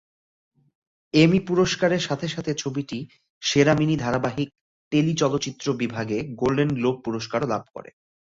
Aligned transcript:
এমি 1.13 1.39
পুরস্কারের 1.47 2.01
সাথে 2.07 2.27
সাথে 2.27 2.51
ছবিটি 2.53 2.99
সেরা 3.43 3.73
মিনি 3.75 3.95
ধারাবাহিক/টেলিচলচ্চিত্র 3.97 5.65
বিভাগে 5.81 6.17
গোল্ডেন 6.39 6.69
গ্লোব 6.77 6.95
পুরস্কারও 7.05 7.51
লাভ 7.53 7.63
করে। 7.73 7.89